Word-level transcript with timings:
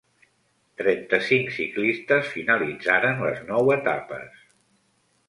Trenta-cinc 0.81 1.51
ciclistes 1.57 2.31
finalitzaren 2.37 3.21
les 3.27 3.45
nou 3.51 3.71
etapes. 3.77 4.41